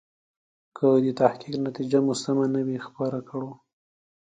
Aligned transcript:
که 0.77 0.87
د 1.05 1.07
تحقیق 1.21 1.55
نتیجه 1.67 1.99
مو 2.05 2.13
سمه 2.23 2.45
نه 2.53 2.61
وي 2.67 2.77
خپره 2.87 3.19
کړو. 3.29 3.51